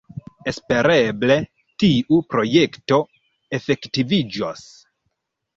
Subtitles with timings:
[0.51, 1.35] Espereble,
[1.83, 2.99] tiu projekto
[3.59, 4.69] efektiviĝos.